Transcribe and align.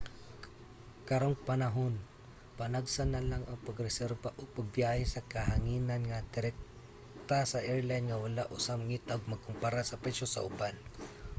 karong 1.09 1.37
panahon 1.49 1.93
panagsa 2.59 3.03
na 3.07 3.21
lang 3.29 3.43
ang 3.45 3.59
pag-reserba 3.67 4.29
og 4.41 4.51
biyahe 4.75 5.03
sa 5.09 5.25
kahanginan 5.33 6.01
nga 6.09 6.25
direkta 6.33 7.39
sa 7.51 7.63
airline 7.71 8.05
nga 8.07 8.21
wala 8.23 8.43
usa 8.57 8.79
mangita 8.81 9.11
ug 9.17 9.29
magkumpara 9.31 9.81
sa 9.85 9.99
presyo 10.03 10.25
sa 10.29 10.43
uban 10.49 10.75